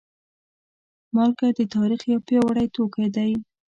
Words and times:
مالګه 1.15 1.47
د 1.57 1.59
تاریخ 1.75 2.01
یو 2.11 2.19
پیاوړی 2.27 2.67
توکی 2.75 3.07
دی. 3.15 3.31